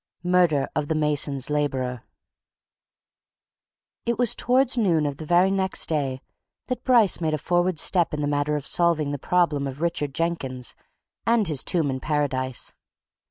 [0.23, 2.01] MURDER OF THE MASON'S LABOURER
[4.07, 6.23] It was towards noon of the very next day
[6.69, 10.15] that Bryce made a forward step in the matter of solving the problem of Richard
[10.15, 10.73] Jenkins
[11.27, 12.73] and his tomb in Paradise.